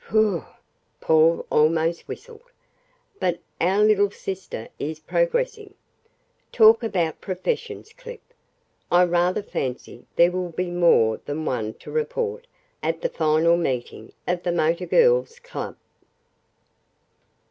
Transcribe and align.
"Whew!" 0.09 0.45
Paul 0.99 1.45
almost 1.51 2.07
whistled. 2.07 2.41
"But 3.19 3.37
our 3.59 3.83
little 3.83 4.09
sister 4.09 4.67
is 4.79 4.99
progressing. 4.99 5.75
Talk 6.51 6.81
about 6.81 7.21
professions, 7.21 7.93
Clip. 7.93 8.19
I 8.91 9.03
rather 9.03 9.43
fancy 9.43 10.07
there 10.15 10.31
will 10.31 10.49
be 10.53 10.71
more 10.71 11.17
than 11.25 11.45
one 11.45 11.75
to 11.75 11.91
report 11.91 12.47
at 12.81 13.01
the 13.01 13.09
final 13.09 13.55
meeting 13.57 14.11
of 14.27 14.41
the 14.41 14.51
Motor 14.51 14.87
Girls' 14.87 15.37
Club." 15.39 15.77